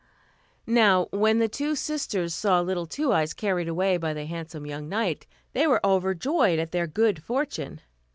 Now, 0.65 1.09
when 1.11 1.37
the 1.37 1.47
two 1.47 1.75
sisters 1.75 2.33
saw 2.33 2.59
little 2.59 2.87
Two 2.87 3.13
Eyes 3.13 3.35
carried 3.35 3.67
away 3.67 3.97
by 3.97 4.15
the 4.15 4.25
handsome 4.25 4.65
young 4.65 4.89
knight, 4.89 5.27
they 5.53 5.67
were 5.67 5.79
overjoyed 5.85 6.57
at 6.57 6.71
their 6.71 6.87
good 6.87 7.21
fortune. 7.23 7.81